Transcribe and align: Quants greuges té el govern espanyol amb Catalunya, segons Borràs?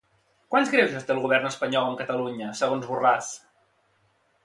Quants 0.55 0.71
greuges 0.75 1.05
té 1.09 1.13
el 1.17 1.21
govern 1.27 1.51
espanyol 1.51 1.91
amb 1.91 2.01
Catalunya, 2.01 2.51
segons 2.63 2.91
Borràs? 2.91 3.33